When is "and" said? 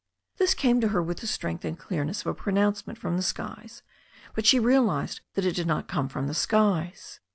1.63-1.77